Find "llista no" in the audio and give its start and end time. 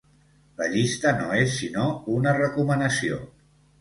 0.75-1.29